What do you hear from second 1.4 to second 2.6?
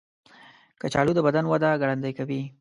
وده ګړندۍ کوي.